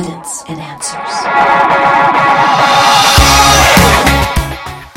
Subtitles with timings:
[0.00, 1.14] evidence and answers.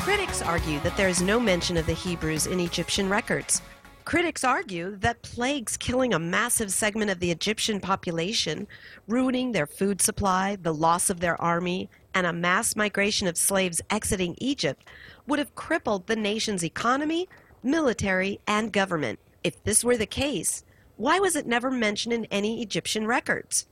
[0.01, 3.61] Critics argue that there is no mention of the Hebrews in Egyptian records.
[4.05, 8.65] Critics argue that plagues killing a massive segment of the Egyptian population,
[9.07, 13.81] ruining their food supply, the loss of their army, and a mass migration of slaves
[13.89, 14.87] exiting Egypt
[15.27, 17.27] would have crippled the nation's economy,
[17.61, 19.19] military, and government.
[19.43, 20.63] If this were the case,
[20.95, 23.67] why was it never mentioned in any Egyptian records?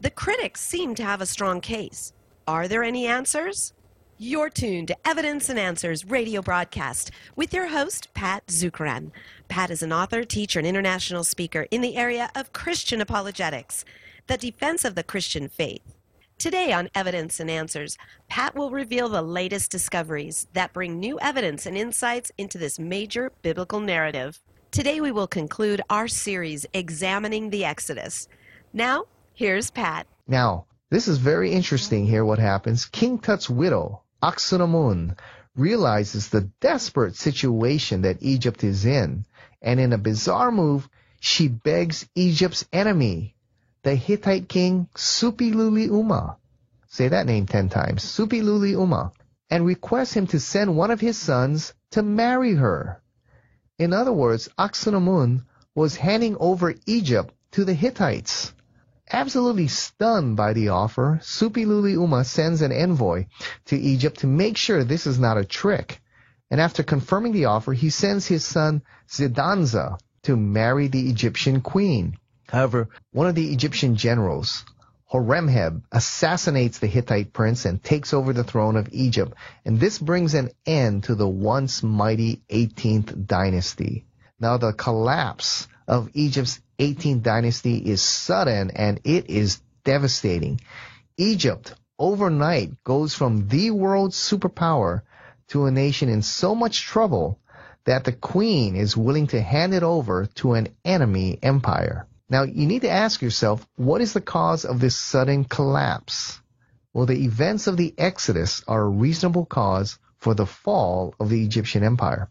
[0.00, 2.12] The critics seem to have a strong case.
[2.46, 3.72] Are there any answers?
[4.18, 9.12] You're tuned to Evidence and Answers radio broadcast with your host, Pat Zukeran.
[9.48, 13.84] Pat is an author, teacher, and international speaker in the area of Christian apologetics,
[14.26, 15.82] the defense of the Christian faith.
[16.38, 17.96] Today on Evidence and Answers,
[18.28, 23.32] Pat will reveal the latest discoveries that bring new evidence and insights into this major
[23.42, 24.42] biblical narrative.
[24.70, 28.28] Today we will conclude our series examining the Exodus.
[28.72, 30.06] Now, here's Pat.
[30.26, 32.86] Now, this is very interesting here what happens.
[32.86, 35.18] King Tut's widow, Ankhesenamun,
[35.56, 39.26] realizes the desperate situation that Egypt is in,
[39.60, 40.88] and in a bizarre move,
[41.20, 43.34] she begs Egypt's enemy,
[43.82, 46.36] the Hittite king Suppiluliuma,
[46.88, 49.12] say that name ten times, Suppiluliuma,
[49.50, 53.00] and requests him to send one of his sons to marry her.
[53.78, 55.44] In other words, Ankhesenamun
[55.74, 58.52] was handing over Egypt to the Hittites.
[59.12, 63.26] Absolutely stunned by the offer, Suppiluliuma sends an envoy
[63.66, 66.00] to Egypt to make sure this is not a trick.
[66.50, 72.16] And after confirming the offer, he sends his son Zannanza to marry the Egyptian queen.
[72.48, 74.64] However, one of the Egyptian generals,
[75.12, 80.34] Horemheb, assassinates the Hittite prince and takes over the throne of Egypt, and this brings
[80.34, 84.06] an end to the once mighty 18th dynasty.
[84.40, 90.60] Now the collapse of Egypt's 18th dynasty is sudden and it is devastating.
[91.16, 95.02] Egypt overnight goes from the world's superpower
[95.48, 97.38] to a nation in so much trouble
[97.84, 102.06] that the queen is willing to hand it over to an enemy empire.
[102.28, 106.40] Now you need to ask yourself, what is the cause of this sudden collapse?
[106.92, 111.44] Well, the events of the Exodus are a reasonable cause for the fall of the
[111.44, 112.28] Egyptian empire.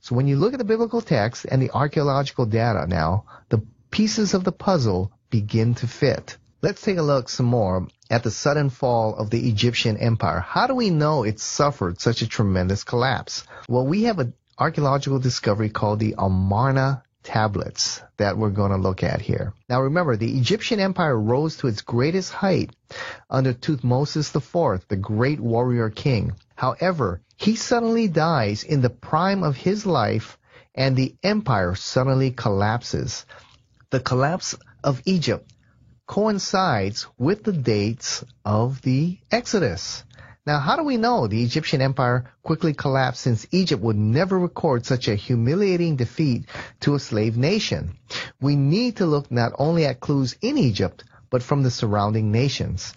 [0.00, 4.34] So when you look at the biblical text and the archaeological data now, the pieces
[4.34, 6.36] of the puzzle begin to fit.
[6.60, 10.40] Let's take a look some more at the sudden fall of the Egyptian empire.
[10.40, 13.44] How do we know it suffered such a tremendous collapse?
[13.68, 19.02] Well, we have an archaeological discovery called the Amarna tablets that we're going to look
[19.02, 19.52] at here.
[19.68, 22.74] Now remember, the Egyptian empire rose to its greatest height
[23.28, 26.32] under Thutmosis IV, the great warrior king.
[26.58, 30.36] However, he suddenly dies in the prime of his life
[30.74, 33.24] and the empire suddenly collapses.
[33.90, 35.52] The collapse of Egypt
[36.08, 40.02] coincides with the dates of the Exodus.
[40.44, 44.84] Now, how do we know the Egyptian empire quickly collapsed since Egypt would never record
[44.84, 46.48] such a humiliating defeat
[46.80, 47.96] to a slave nation?
[48.40, 52.94] We need to look not only at clues in Egypt, but from the surrounding nations.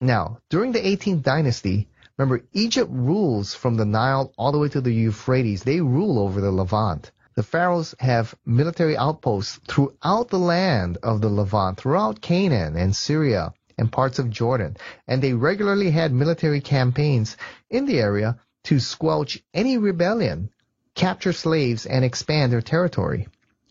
[0.00, 4.80] Now, during the 18th dynasty, remember, Egypt rules from the Nile all the way to
[4.80, 5.64] the Euphrates.
[5.64, 7.10] They rule over the Levant.
[7.34, 13.52] The pharaohs have military outposts throughout the land of the Levant, throughout Canaan and Syria
[13.76, 14.76] and parts of Jordan,
[15.08, 17.36] and they regularly had military campaigns
[17.70, 20.50] in the area to squelch any rebellion,
[20.94, 23.26] capture slaves, and expand their territory.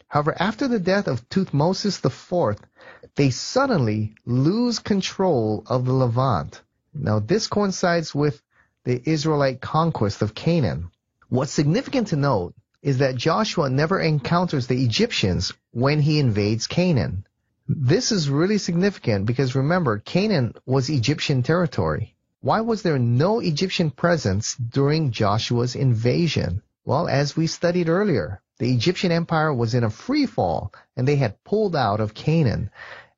[0.10, 2.58] However, after the death of Thutmosis IV,
[3.16, 6.62] they suddenly lose control of the Levant.
[6.94, 8.42] Now, this coincides with
[8.84, 10.92] the Israelite conquest of Canaan.
[11.30, 17.26] What's significant to note is that Joshua never encounters the Egyptians when he invades Canaan.
[17.68, 22.14] This is really significant because remember, Canaan was Egyptian territory.
[22.42, 26.62] Why was there no Egyptian presence during Joshua's invasion?
[26.84, 31.16] Well, as we studied earlier, the Egyptian empire was in a free fall and they
[31.16, 32.70] had pulled out of Canaan.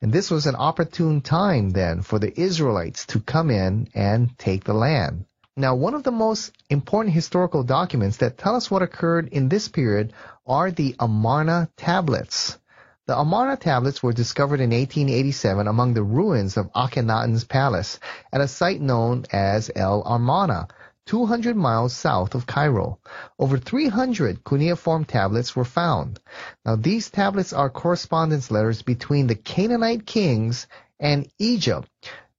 [0.06, 4.64] And this was an opportune time then for the Israelites to come in and take
[4.64, 5.26] the land.
[5.58, 9.68] Now, one of the most important historical documents that tell us what occurred in this
[9.68, 10.14] period
[10.46, 12.60] are the Amarna tablets.
[13.08, 18.00] The Amarna tablets were discovered in 1887 among the ruins of Akhenaten's palace
[18.32, 20.68] at a site known as El Amarna,
[21.06, 23.00] 200 miles south of Cairo.
[23.38, 26.20] Over 300 cuneiform tablets were found.
[26.66, 30.68] Now these tablets are correspondence letters between the Canaanite kings
[31.00, 31.90] and Egypt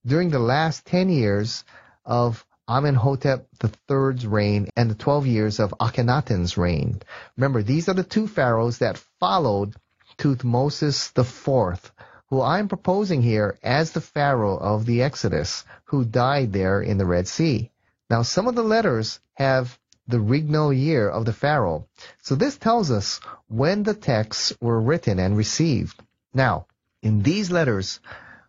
[0.05, 1.63] during the last 10 years
[2.05, 3.47] of Amenhotep
[3.89, 7.01] III's reign and the 12 years of Akhenaten's reign.
[7.37, 9.75] Remember, these are the two pharaohs that followed
[10.17, 11.91] Thutmosis IV,
[12.27, 17.05] who I'm proposing here as the Pharaoh of the Exodus, who died there in the
[17.05, 17.71] Red Sea.
[18.09, 19.77] Now, some of the letters have
[20.07, 21.87] the regnal year of the Pharaoh.
[22.21, 26.01] So this tells us when the texts were written and received.
[26.33, 26.67] Now,
[27.01, 27.99] in these letters,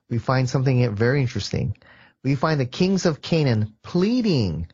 [0.08, 1.76] we find something very interesting.
[2.22, 4.68] We find the kings of Canaan pleading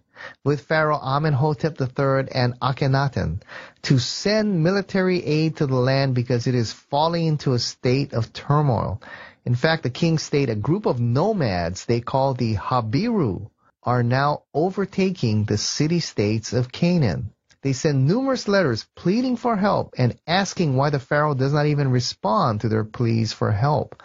[0.45, 3.41] with Pharaoh Amenhotep III and Akhenaten
[3.83, 8.33] to send military aid to the land because it is falling into a state of
[8.33, 9.01] turmoil.
[9.45, 13.51] In fact, the king state a group of nomads they call the Habiru
[13.85, 17.31] are now overtaking the city-states of Canaan.
[17.63, 21.91] They send numerous letters pleading for help and asking why the Pharaoh does not even
[21.91, 24.03] respond to their pleas for help.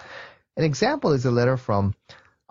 [0.56, 1.94] An example is a letter from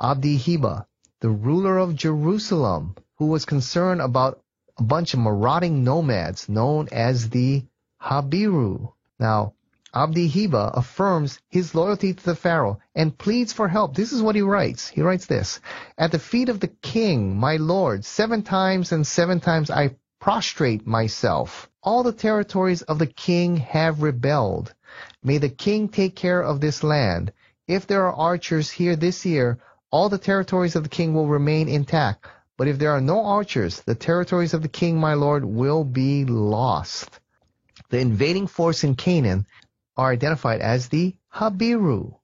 [0.00, 0.86] Abdi Hiba,
[1.20, 4.40] the ruler of Jerusalem, who was concerned about
[4.78, 7.64] a bunch of marauding nomads known as the
[8.00, 8.92] Habiru.
[9.18, 9.54] Now,
[9.94, 13.94] Abdi Hiba affirms his loyalty to the Pharaoh and pleads for help.
[13.94, 14.88] This is what he writes.
[14.88, 15.60] He writes this
[15.96, 20.86] At the feet of the king, my lord, seven times and seven times I prostrate
[20.86, 21.70] myself.
[21.82, 24.74] All the territories of the king have rebelled.
[25.22, 27.32] May the king take care of this land.
[27.66, 29.58] If there are archers here this year,
[29.90, 32.26] all the territories of the king will remain intact.
[32.58, 36.26] But if there are no archers, the territories of the king, my lord, will be
[36.26, 37.20] lost.
[37.88, 39.46] The invading force in Canaan
[39.98, 42.14] are identified as the Habiru.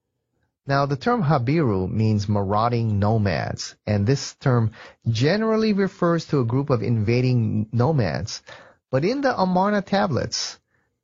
[0.65, 4.71] Now, the term Habiru means marauding nomads, and this term
[5.07, 8.41] generally refers to a group of invading nomads.
[8.89, 10.57] But in the Amarna tablets,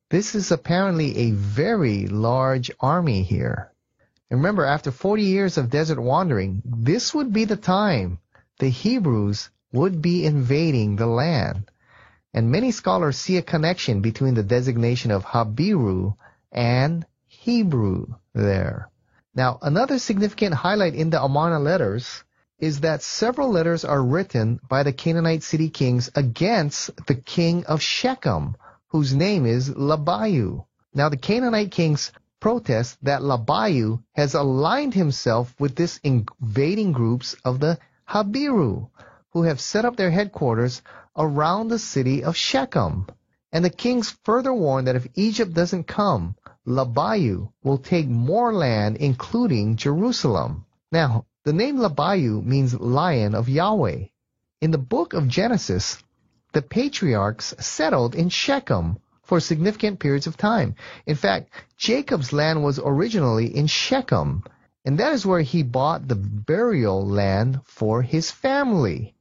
[0.09, 3.71] this is apparently a very large army here.
[4.29, 8.19] And remember, after 40 years of desert wandering, this would be the time
[8.59, 11.69] the Hebrews would be invading the land.
[12.33, 16.15] And many scholars see a connection between the designation of Habiru
[16.51, 18.89] and Hebrew there.
[19.33, 22.23] Now, another significant highlight in the Amarna letters
[22.59, 27.81] is that several letters are written by the Canaanite city kings against the king of
[27.81, 28.55] Shechem,
[28.87, 30.65] whose name is Labayu.
[30.93, 32.11] Now, the Canaanite kings
[32.41, 38.89] protest that Labayu has aligned himself with this invading groups of the Habiru,
[39.31, 40.81] who have set up their headquarters
[41.15, 43.07] around the city of Shechem.
[43.53, 46.35] And the kings further warn that if Egypt doesn't come,
[46.67, 50.65] Labayu will take more land, including Jerusalem.
[50.91, 54.05] Now, the name Labayu means lion of Yahweh.
[54.61, 55.97] In the book of Genesis,
[56.53, 60.75] the patriarchs settled in Shechem for significant periods of time.
[61.07, 64.43] In fact, Jacob's land was originally in Shechem,
[64.85, 69.15] and that is where he bought the burial land for his family.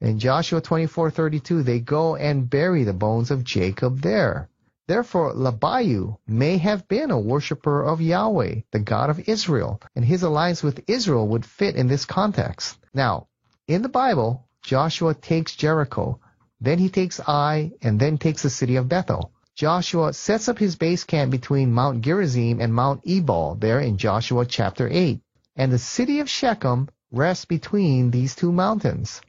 [0.00, 4.48] In Joshua 24:32, they go and bury the bones of Jacob there.
[4.88, 10.22] Therefore, Labayu may have been a worshiper of Yahweh, the God of Israel, and his
[10.22, 12.78] alliance with Israel would fit in this context.
[12.94, 13.26] Now,
[13.66, 16.20] in the Bible, Joshua takes Jericho,
[16.60, 19.32] then he takes Ai, and then takes the city of Bethel.
[19.56, 24.44] Joshua sets up his base camp between Mount Gerizim and Mount Ebal there in Joshua
[24.44, 25.20] chapter 8.
[25.56, 29.22] And the city of Shechem rests between these two mountains.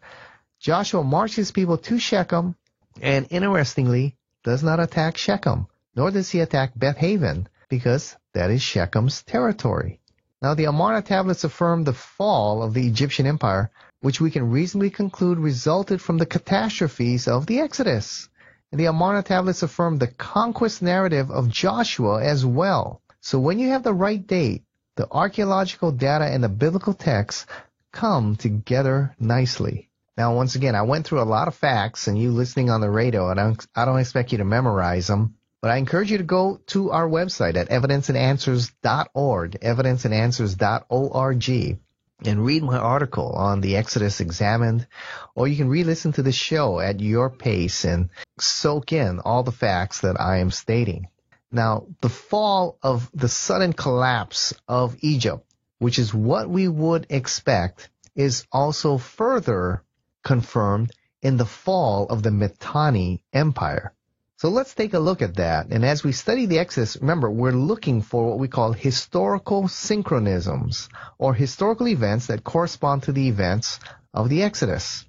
[0.60, 2.56] Joshua marches people to Shechem,
[3.02, 4.17] and interestingly,
[4.48, 10.00] does not attack Shechem, nor does he attack Beth Haven, because that is Shechem's territory.
[10.42, 14.90] Now, the Amarna tablets affirm the fall of the Egyptian empire, which we can reasonably
[14.90, 18.30] conclude resulted from the catastrophes of the Exodus.
[18.72, 23.02] And the Amarna tablets affirm the conquest narrative of Joshua as well.
[23.20, 24.64] So when you have the right date,
[24.96, 27.48] the archaeological data and the biblical text
[27.92, 29.87] come together nicely.
[30.18, 32.90] Now, once again, I went through a lot of facts, and you listening on the
[32.90, 35.36] radio, and I don't, I don't expect you to memorize them.
[35.62, 41.80] But I encourage you to go to our website at evidenceandanswers.org, evidenceandanswers.org,
[42.26, 44.88] and read my article on the Exodus examined,
[45.36, 48.10] or you can re-listen to the show at your pace and
[48.40, 51.10] soak in all the facts that I am stating.
[51.52, 55.46] Now, the fall of the sudden collapse of Egypt,
[55.78, 59.84] which is what we would expect, is also further
[60.28, 60.92] confirmed
[61.22, 63.94] in the fall of the Mitanni Empire.
[64.36, 65.68] So let's take a look at that.
[65.72, 70.90] And as we study the Exodus, remember, we're looking for what we call historical synchronisms,
[71.18, 73.80] or historical events that correspond to the events
[74.14, 75.06] of the Exodus.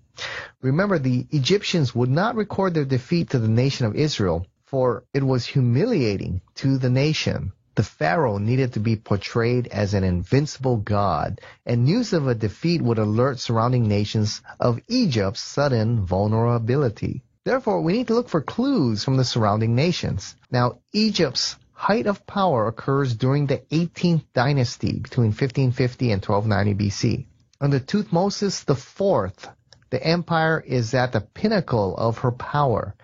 [0.63, 5.25] Remember, the Egyptians would not record their defeat to the nation of Israel, for it
[5.25, 11.41] was humiliating to the nation the Pharaoh needed to be portrayed as an invincible god,
[11.65, 17.23] and news of a defeat would alert surrounding nations of Egypt's sudden vulnerability.
[17.45, 20.35] Therefore, we need to look for clues from the surrounding nations.
[20.51, 27.27] Now, Egypt's height of power occurs during the 18th dynasty between 1550 and 1290 BC.
[27.61, 29.53] Under Thutmosis IV,
[29.91, 32.97] the empire is at the pinnacle of her power.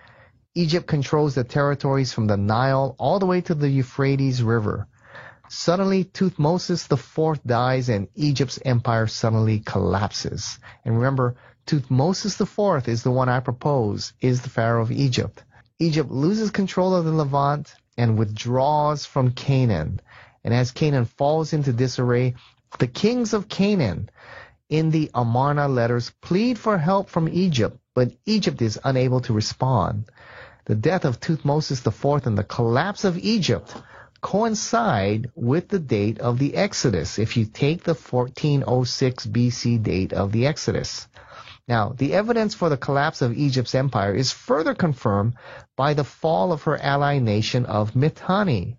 [0.57, 4.87] Egypt controls the territories from the Nile all the way to the Euphrates River.
[5.49, 10.57] Suddenly, Thutmosis IV dies and Egypt's empire suddenly collapses.
[10.85, 11.35] And remember,
[11.67, 15.43] Thutmosis IV is the one I propose, is the Pharaoh of Egypt.
[15.77, 19.99] Egypt loses control of the Levant and withdraws from Canaan.
[20.45, 22.35] And as Canaan falls into disarray,
[22.79, 24.09] the kings of Canaan
[24.69, 30.05] in the Amarna letters plead for help from Egypt, but Egypt is unable to respond.
[30.65, 33.75] The death of Thutmosis IV and the collapse of Egypt
[34.19, 40.31] coincide with the date of the Exodus, if you take the 1406 BC date of
[40.31, 41.07] the Exodus.
[41.67, 45.35] Now, the evidence for the collapse of Egypt's empire is further confirmed
[45.75, 48.77] by the fall of her ally nation of Mitanni.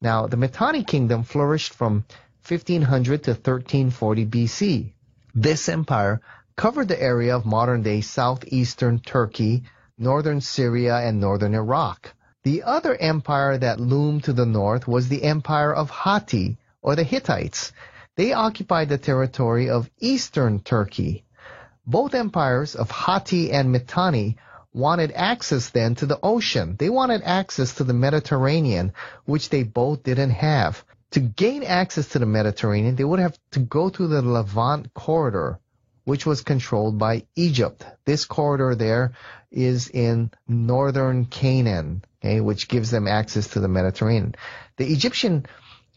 [0.00, 2.04] Now, the Mitanni kingdom flourished from
[2.46, 4.92] 1500 to 1340 BC.
[5.34, 6.20] This empire
[6.54, 9.64] covered the area of modern-day southeastern Turkey,
[9.98, 12.14] northern Syria, and northern Iraq.
[12.42, 17.04] The other empire that loomed to the north was the empire of Hatti, or the
[17.04, 17.72] Hittites.
[18.16, 21.24] They occupied the territory of eastern Turkey.
[21.86, 24.36] Both empires of Hatti and Mitanni
[24.72, 26.76] wanted access then to the ocean.
[26.78, 28.92] They wanted access to the Mediterranean,
[29.24, 30.84] which they both didn't have.
[31.12, 35.60] To gain access to the Mediterranean, they would have to go through the Levant corridor,
[36.04, 37.84] which was controlled by Egypt.
[38.04, 39.12] This corridor there
[39.50, 44.34] is in northern Canaan, okay, which gives them access to the Mediterranean.
[44.76, 45.46] The Egyptian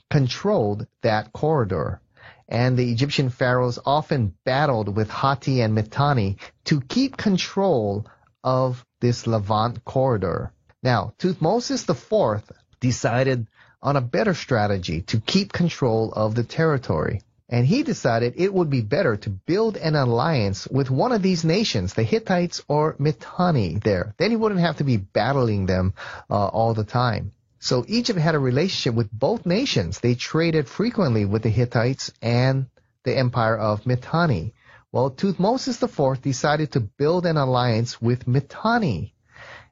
[0.10, 2.02] controlled that corridor,
[2.48, 8.08] and the Egyptian pharaohs often battled with Hatti and Mitanni to keep control
[8.44, 10.54] of this Levant corridor.
[10.82, 12.44] Now, Thutmosis IV
[12.80, 13.48] decided
[13.82, 17.22] on a better strategy to keep control of the territory.
[17.50, 21.46] And he decided it would be better to build an alliance with one of these
[21.46, 24.14] nations, the Hittites or Mitanni there.
[24.18, 25.94] Then he wouldn't have to be battling them
[26.30, 27.32] uh, all the time.
[27.60, 30.00] So Egypt had a relationship with both nations.
[30.00, 32.68] They traded frequently with the Hittites and
[33.04, 34.54] the empire of Mitanni.
[34.92, 39.14] Well, Thutmosis IV decided to build an alliance with Mitanni.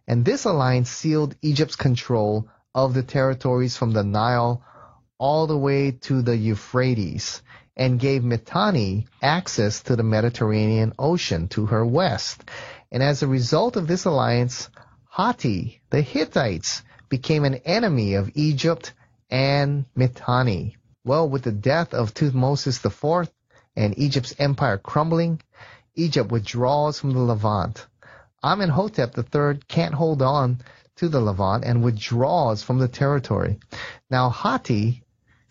[0.08, 4.64] And this alliance sealed Egypt's control of the territories from the Nile
[5.18, 7.42] all the way to the Euphrates
[7.76, 12.44] and gave Mitanni access to the Mediterranean Ocean to her west.
[12.92, 14.70] And as a result of this alliance,
[15.10, 18.94] Hatti, the Hittites, became an enemy of Egypt
[19.30, 20.78] and Mitanni.
[21.04, 23.30] Well, with the death of Thutmosis IV
[23.76, 25.42] and Egypt's empire crumbling,
[25.96, 27.86] Egypt withdraws from the Levant.
[28.44, 30.62] Amenhotep III can't hold on
[30.98, 33.60] to the Levant and withdraws from the territory.
[34.10, 35.04] Now Hatti,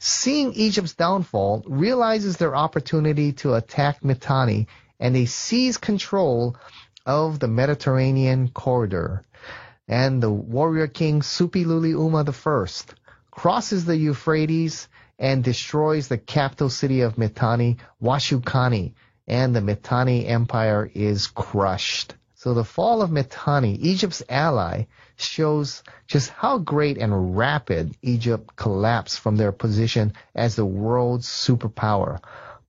[0.04, 4.66] seeing Egypt's downfall, realizes their opportunity to attack Mitanni
[5.00, 6.56] and they seize control
[7.06, 9.24] of the Mediterranean corridor.
[9.88, 12.94] And the warrior king Suppiluliuma I
[13.30, 18.92] crosses the Euphrates and destroys the capital city of Mitanni, Washukani,
[19.26, 22.14] and the Mitanni Empire is crushed.
[22.34, 24.84] So the fall of Mitanni, Egypt's ally,
[25.16, 32.20] shows just how great and rapid Egypt collapsed from their position as the world's superpower.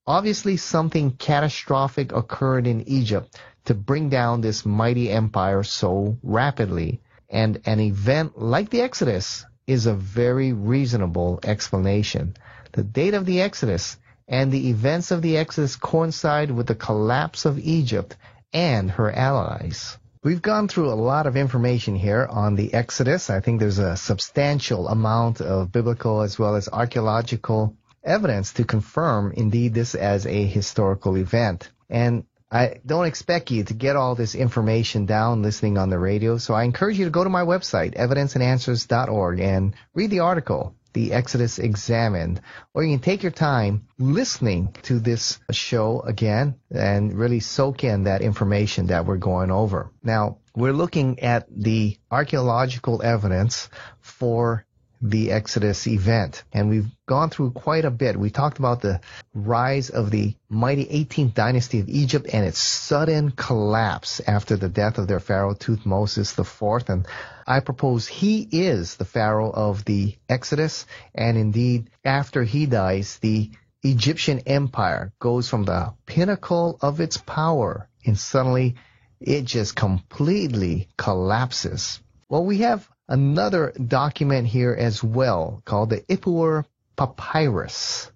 [0.07, 7.01] Obviously, something catastrophic occurred in Egypt to bring down this mighty empire so rapidly.
[7.29, 12.35] And an event like the Exodus is a very reasonable explanation.
[12.73, 13.97] The date of the Exodus
[14.27, 18.15] and the events of the Exodus coincide with the collapse of Egypt
[18.53, 19.97] and her allies.
[20.25, 23.29] We've gone through a lot of information here on the Exodus.
[23.29, 29.33] I think there's a substantial amount of biblical as well as archaeological evidence to confirm
[29.33, 31.69] indeed this as a historical event.
[31.91, 36.39] And I don't expect you to get all this information down listening on the radio,
[36.39, 41.11] so I encourage you to go to my website, evidenceandanswers.org, and read the article the
[41.11, 42.41] Exodus Examined.
[42.73, 48.05] Or you can take your time listening to this show again and really soak in
[48.05, 49.91] that information that we're going over.
[50.01, 54.65] Now, we're looking at the archaeological evidence for
[55.01, 56.43] the Exodus event.
[56.53, 58.17] And we've gone through quite a bit.
[58.17, 59.01] We talked about the
[59.33, 64.97] rise of the mighty 18th dynasty of Egypt and its sudden collapse after the death
[64.97, 66.89] of their pharaoh Thutmosis IV.
[66.89, 67.07] And
[67.45, 70.85] I propose he is the pharaoh of the Exodus.
[71.13, 73.51] And indeed, after he dies, the
[73.83, 78.75] Egyptian empire goes from the pinnacle of its power and suddenly
[79.19, 81.99] it just completely collapses.
[82.29, 88.11] Well, we have another document here as well called the Ipuwer Papyrus.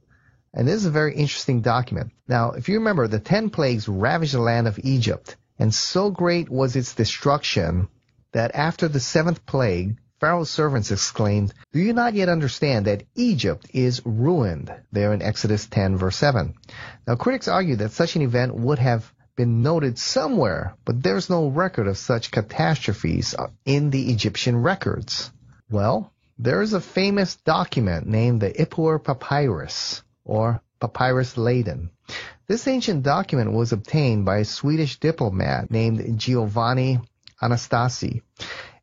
[0.54, 2.12] And this is a very interesting document.
[2.28, 6.50] Now, if you remember, the ten plagues ravaged the land of Egypt, and so great
[6.50, 7.88] was its destruction
[8.32, 13.68] that after the seventh plague, Pharaoh's servants exclaimed, Do you not yet understand that Egypt
[13.74, 14.74] is ruined?
[14.92, 16.56] There in Exodus 10 verse 7.
[17.08, 21.48] Now critics argue that such an event would have been noted somewhere, but there's no
[21.48, 25.32] record of such catastrophes in the Egyptian records.
[25.72, 31.90] Well, there is a famous document named the Ipuwer Papyrus, or Papyrus Leiden.
[32.48, 37.00] This ancient document was obtained by a Swedish diplomat named Giovanni
[37.42, 38.22] Anastasi,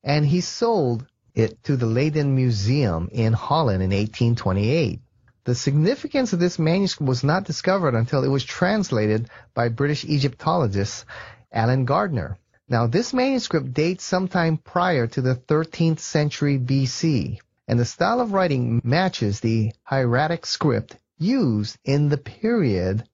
[0.02, 5.00] and he sold it to the Leiden Museum in Holland in 1828.
[5.46, 11.04] The significance of this manuscript was not discovered until it was translated by British Egyptologist
[11.52, 12.36] Alan Gardiner.
[12.68, 17.38] Now, this manuscript dates sometime prior to the 13th century BC,
[17.68, 23.04] and the style of writing matches the hieratic script used in the period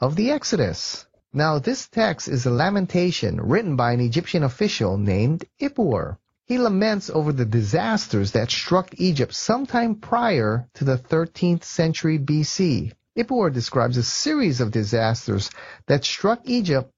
[0.00, 1.04] of the Exodus.
[1.30, 6.16] Now, this text is a lamentation written by an Egyptian official named Ipuwer.
[6.44, 12.92] He laments over the disasters that struck Egypt sometime prior to the 13th century BC.
[13.16, 15.50] Ipuwer describes a series of disasters
[15.86, 16.92] that struck Egypt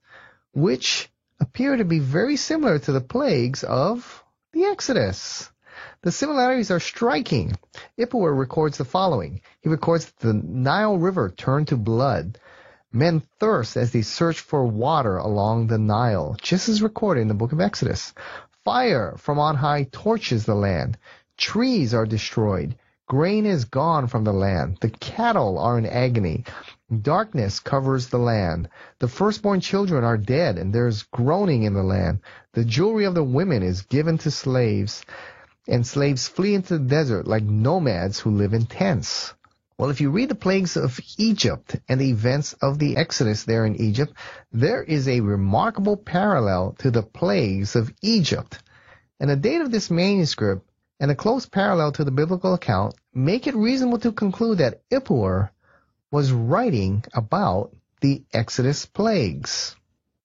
[0.52, 1.10] which
[1.40, 5.50] appear to be very similar to the plagues of the Exodus.
[6.02, 7.56] The similarities are striking.
[7.98, 9.40] Ipuwer records the following.
[9.60, 12.38] He records that the Nile River turned to blood.
[12.92, 17.34] Men thirst as they search for water along the Nile, just as recorded in the
[17.34, 18.14] book of Exodus.
[18.64, 20.96] Fire from on high torches the land.
[21.36, 22.76] Trees are destroyed.
[23.06, 24.78] Grain is gone from the land.
[24.80, 26.44] The cattle are in agony.
[27.02, 28.70] Darkness covers the land.
[29.00, 32.20] The firstborn children are dead, and there is groaning in the land.
[32.54, 35.04] The jewelry of the women is given to slaves,
[35.68, 39.33] and slaves flee into the desert like nomads who live in tents.
[39.76, 43.66] Well, if you read the plagues of Egypt and the events of the Exodus there
[43.66, 44.12] in Egypt,
[44.52, 48.60] there is a remarkable parallel to the plagues of Egypt.
[49.18, 50.68] And the date of this manuscript
[51.00, 55.50] and a close parallel to the biblical account make it reasonable to conclude that Ipuwer
[56.12, 59.74] was writing about the Exodus plagues.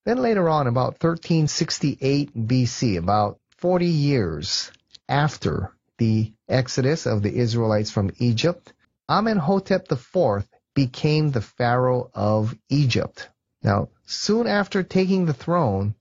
[0.06, 4.72] Then later on, about 1368 BC, about 40 years
[5.08, 8.74] after the Exodus of the Israelites from Egypt,
[9.10, 13.28] Amenhotep IV became the Pharaoh of Egypt.
[13.64, 15.96] Now, soon after taking the throne,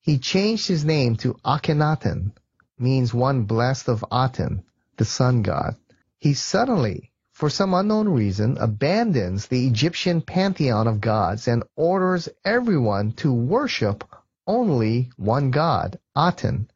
[0.00, 2.30] he changed his name to Akhenaten,
[2.78, 4.62] means one blessed of Aten,
[4.96, 5.74] the sun god.
[6.18, 13.12] He suddenly, for some unknown reason, abandons the Egyptian pantheon of gods and orders everyone
[13.14, 14.04] to worship
[14.46, 16.70] only one god, Aten.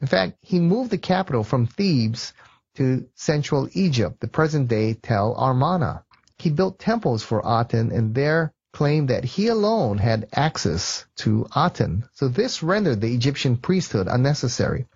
[0.00, 2.32] In fact, he moved the capital from Thebes
[2.76, 6.04] to central Egypt, the present-day Tel Armana.
[6.38, 12.04] He built temples for Aten and there claimed that he alone had access to Aten.
[12.12, 14.86] So this rendered the Egyptian priesthood unnecessary.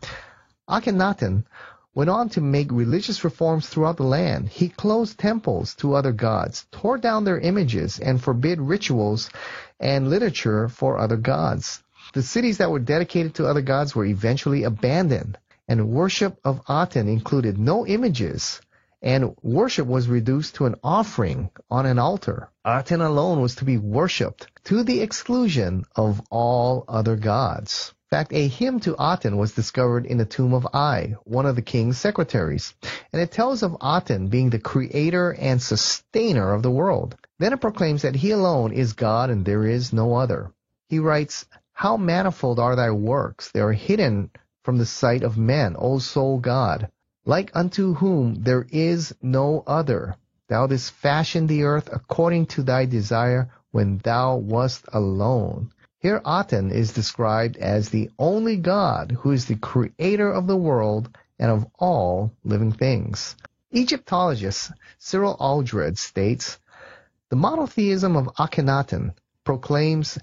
[0.69, 1.45] Akhenaten
[1.95, 4.49] went on to make religious reforms throughout the land.
[4.49, 9.31] He closed temples to other gods, tore down their images, and forbid rituals
[9.81, 11.83] and literature for other gods.
[12.13, 15.39] The cities that were dedicated to other gods were eventually abandoned
[15.71, 18.61] and worship of Aten included no images,
[19.01, 22.49] and worship was reduced to an offering on an altar.
[22.67, 27.95] Aten alone was to be worshipped to the exclusion of all other gods.
[28.11, 31.55] In fact, a hymn to Aten was discovered in the tomb of Ai, one of
[31.55, 32.75] the king's secretaries,
[33.13, 37.15] and it tells of Aten being the creator and sustainer of the world.
[37.39, 40.51] Then it proclaims that he alone is God and there is no other.
[40.89, 43.53] He writes, How manifold are thy works!
[43.53, 44.31] They are hidden
[44.63, 46.91] from the sight of men, O sole God,
[47.25, 50.17] like unto whom there is no other.
[50.49, 55.73] Thou didst fashion the earth according to thy desire when thou wast alone.
[55.99, 61.09] Here Aten is described as the only God who is the creator of the world
[61.39, 63.37] and of all living things.
[63.71, 66.59] Egyptologist Cyril Aldred states,
[67.31, 70.19] the monotheism of Akhenaten proclaims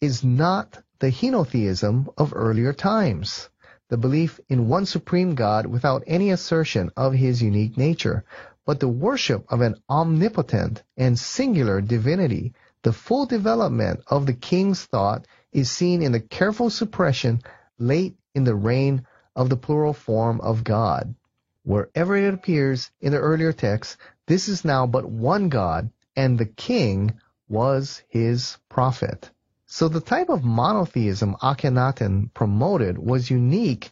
[0.00, 3.50] is not the henotheism of earlier times
[3.88, 8.24] the belief in one supreme God without any assertion of his unique nature,
[8.64, 12.52] but the worship of an omnipotent and singular divinity.
[12.82, 17.42] The full development of the king's thought is seen in the careful suppression
[17.78, 21.14] late in the reign of the plural form of God.
[21.62, 23.96] Wherever it appears in the earlier texts,
[24.26, 27.14] this is now but one God, and the king
[27.48, 29.30] was his prophet.
[29.68, 33.90] So the type of monotheism Akhenaten promoted was unique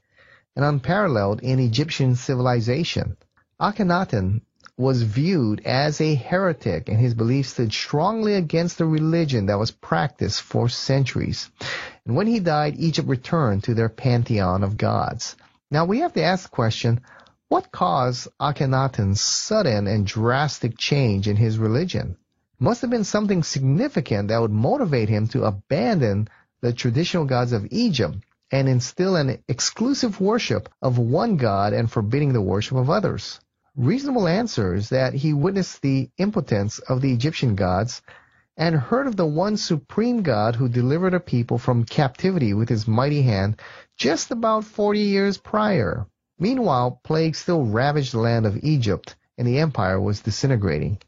[0.55, 3.17] and unparalleled in Egyptian civilization.
[3.61, 4.43] Akhenaten
[4.77, 9.73] was viewed as a heretic and his beliefs stood strongly against the religion that was
[9.73, 11.51] practiced for centuries.
[12.07, 15.37] And when he died, Egypt returned to their pantheon of gods.
[15.71, 17.01] Now we have to ask the question,
[17.49, 22.17] what caused Akhenaten's sudden and drastic change in his religion?
[22.59, 26.29] Must have been something significant that would motivate him to abandon
[26.61, 28.19] the traditional gods of Egypt
[28.51, 33.41] and instill an exclusive worship of one god and forbidding the worship of others
[33.77, 38.03] reasonable answer is that he witnessed the impotence of the Egyptian gods
[38.57, 42.87] and heard of the one supreme God who delivered a people from captivity with his
[42.87, 43.61] mighty hand
[43.97, 46.07] just about 40 years prior.
[46.39, 50.99] Meanwhile, plague still ravaged the land of Egypt and the empire was disintegrating.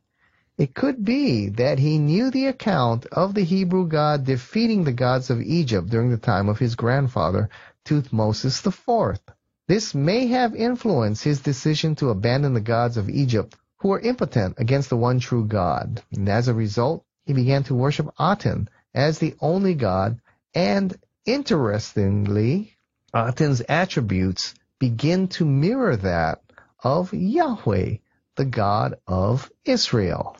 [0.58, 5.28] It could be that he knew the account of the Hebrew God defeating the gods
[5.28, 7.50] of Egypt during the time of his grandfather,
[7.84, 9.20] Thutmosis IV.
[9.68, 14.54] This may have influenced his decision to abandon the gods of Egypt, who were impotent
[14.56, 16.02] against the one true God.
[16.10, 20.22] And as a result, he began to worship Aten as the only God,
[20.54, 22.78] and interestingly,
[23.12, 26.40] Aten's attributes begin to mirror that
[26.82, 27.96] of Yahweh,
[28.36, 30.34] the God of Israel.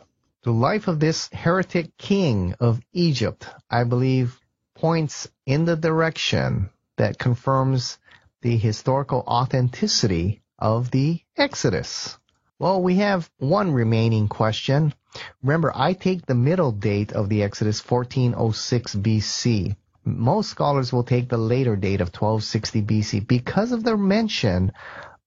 [0.47, 4.39] The life of this heretic king of Egypt, I believe,
[4.77, 7.99] points in the direction that confirms
[8.43, 12.17] the historical authenticity of the Exodus?
[12.61, 14.95] Well, we have one remaining question.
[15.43, 19.75] Remember, I take the middle date of the Exodus 1406 BC.
[20.05, 24.71] Most scholars will take the later date of 1260 BC because of the mention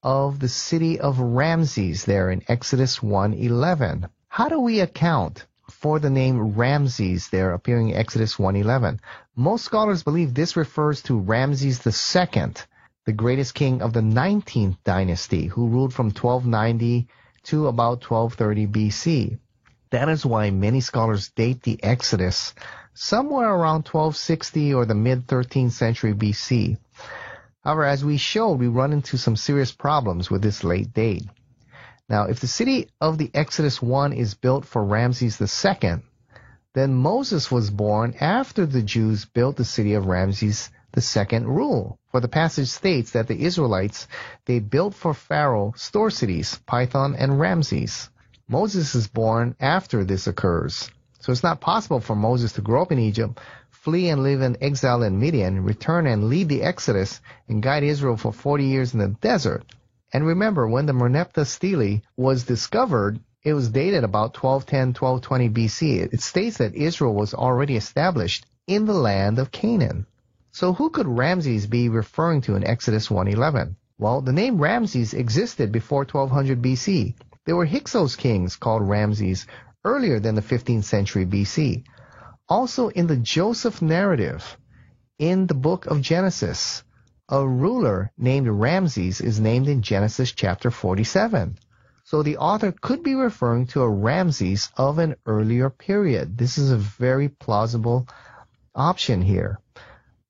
[0.01, 4.09] of the city of Ramses there in Exodus 1:11.
[4.31, 8.99] How do we account for the name Ramses there appearing in Exodus 1:11?
[9.35, 12.53] Most scholars believe this refers to Ramses II,
[13.05, 17.07] the greatest king of the 19th dynasty, who ruled from 1290
[17.45, 19.39] to about 1230 BC.
[19.89, 22.53] That is why many scholars date the Exodus
[22.93, 26.77] somewhere around 1260 or the mid 13th century BC.
[27.63, 31.27] However, as we showed, we run into some serious problems with this late date.
[32.09, 35.99] Now, if the city of the Exodus 1 is built for Ramses II,
[36.73, 41.97] then Moses was born after the Jews built the city of Ramses second rule.
[42.11, 44.07] For the passage states that the Israelites,
[44.45, 48.09] they built for Pharaoh store cities, Pithom and Ramses.
[48.47, 50.89] Moses is born after this occurs.
[51.19, 54.57] So it's not possible for Moses to grow up in Egypt, flee and live in
[54.61, 58.99] exile in Midian, return and lead the Exodus, and guide Israel for 40 years in
[58.99, 59.63] the desert.
[60.11, 66.13] And remember, when the Merneptah stele was discovered, it was dated about 1210, 1220 BC.
[66.13, 70.05] It states that Israel was already established in the land of Canaan.
[70.51, 73.75] So who could Ramses be referring to in Exodus 1:11?
[73.97, 77.15] Well, the name Ramses existed before 1200 BC.
[77.45, 79.45] There were Hyksos kings called Ramses
[79.85, 81.83] earlier than the 15th century BC.
[82.47, 84.57] Also in the Joseph narrative
[85.17, 86.83] in the book of Genesis,
[87.31, 91.59] a ruler named Ramses is named in Genesis chapter 47.
[92.03, 96.39] So the author could be referring to a Ramses of an earlier period.
[96.39, 98.07] This is a very plausible
[98.73, 99.59] option here.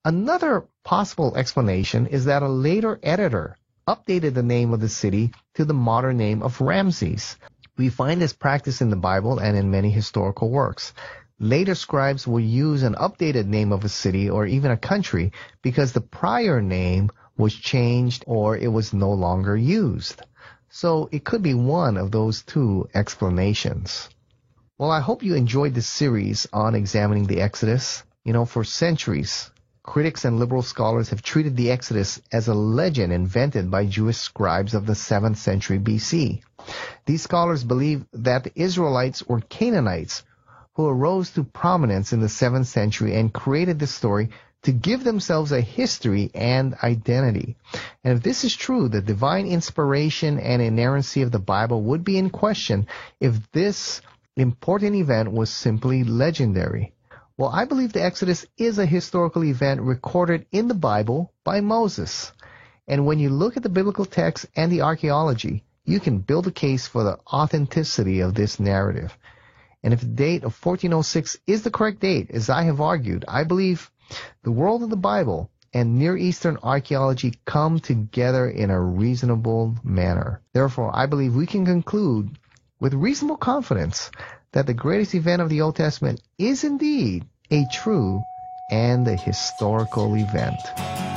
[0.04, 3.56] Another possible explanation is that a later editor
[3.88, 7.38] updated the name of the city to the modern name of Ramses.
[7.78, 10.94] We find this practice in the Bible and in many historical works.
[11.40, 15.94] Later scribes will use an updated name of a city or even a country because
[15.94, 20.22] the prior name was changed or it was no longer used.
[20.70, 24.10] So it could be one of those two explanations.
[24.78, 28.04] Well, I hope you enjoyed this series on examining the Exodus.
[28.26, 29.50] You know, for centuries,
[29.90, 34.76] Critics and liberal scholars have treated the Exodus as a legend invented by Jewish scribes
[34.76, 36.44] of the 7th century BC.
[37.08, 40.22] These scholars believe that the Israelites were Canaanites
[40.80, 44.30] who arose to prominence in the 7th century and created this story
[44.62, 47.58] to give themselves a history and identity.
[48.02, 52.18] And if this is true, the divine inspiration and inerrancy of the Bible would be
[52.18, 52.88] in question
[53.20, 54.00] if this
[54.38, 56.94] important event was simply legendary.
[57.38, 62.32] Well, I believe the Exodus is a historical event recorded in the Bible by Moses.
[62.88, 66.52] And when you look at the biblical text and the archaeology, you can build a
[66.52, 69.18] case for the authenticity of this narrative.
[69.84, 73.44] And if the date of 1406 is the correct date, as I have argued, I
[73.44, 73.90] believe
[74.44, 80.42] the world of the Bible and Near Eastern archaeology come together in a reasonable manner.
[80.54, 82.38] Therefore, I believe we can conclude
[82.80, 84.10] with reasonable confidence
[84.52, 88.22] that the greatest event of the Old Testament is indeed a true
[88.72, 91.09] and a historical event.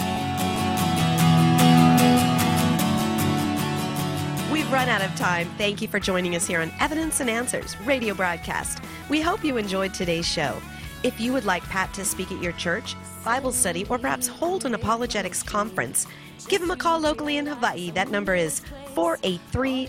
[4.72, 5.46] Run out of time.
[5.58, 8.82] Thank you for joining us here on Evidence and Answers radio broadcast.
[9.11, 10.56] We hope you enjoyed today's show.
[11.02, 14.64] If you would like Pat to speak at your church, Bible study, or perhaps hold
[14.64, 16.06] an apologetics conference,
[16.48, 17.90] give him a call locally in Hawaii.
[17.90, 18.61] That number is
[18.94, 19.88] 483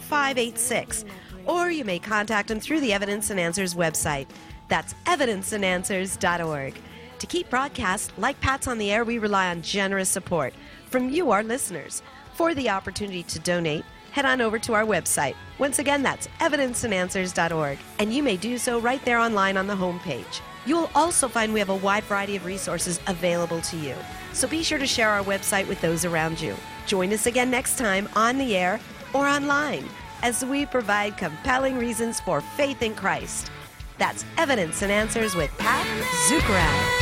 [0.00, 1.04] 0586.
[1.46, 4.28] Or you may contact him through the Evidence and Answers website.
[4.68, 6.74] That's evidenceandanswers.org.
[7.18, 10.54] To keep broadcasts like Pat's on the air, we rely on generous support
[10.88, 12.00] from you, our listeners.
[12.34, 15.34] For the opportunity to donate, head on over to our website.
[15.58, 20.40] Once again, that's evidenceandanswers.org, and you may do so right there online on the homepage.
[20.66, 23.96] You will also find we have a wide variety of resources available to you.
[24.32, 26.54] So be sure to share our website with those around you.
[26.86, 28.78] Join us again next time on the air
[29.12, 29.88] or online
[30.22, 33.50] as we provide compelling reasons for faith in Christ.
[33.98, 35.84] That's Evidence and Answers with Pat
[36.28, 36.94] Zukeran.